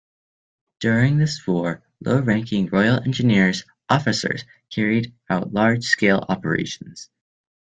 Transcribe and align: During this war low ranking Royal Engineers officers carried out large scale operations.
During 0.79 1.19
this 1.19 1.45
war 1.45 1.83
low 2.03 2.21
ranking 2.21 2.65
Royal 2.65 2.99
Engineers 3.03 3.65
officers 3.87 4.45
carried 4.71 5.13
out 5.29 5.53
large 5.53 5.83
scale 5.83 6.25
operations. 6.27 7.07